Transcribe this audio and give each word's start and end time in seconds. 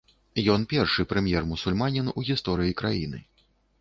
Ён 0.53 0.63
першы 0.71 1.03
прэм'ер-мусульманін 1.11 2.11
у 2.17 2.25
гісторыі 2.31 2.77
краіны. 2.81 3.19